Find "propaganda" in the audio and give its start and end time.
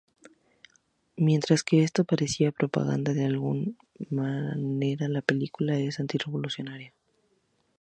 2.51-3.13